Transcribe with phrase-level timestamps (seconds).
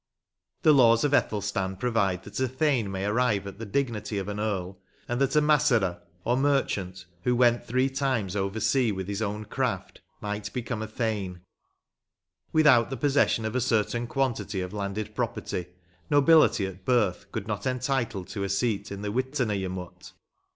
[0.63, 4.37] The laws of Ethelstan provide that a thane may arrive at the dignity of an
[4.37, 4.77] eorl,
[5.07, 9.45] and that a massere or merchant, who went three times over sea with his own
[9.45, 11.41] u^raft, might become a thane.
[12.51, 15.67] Without the possession of a certain quantity of landed property,
[16.09, 20.13] nobility of birth could not entitle to a seat in the Witena gemot.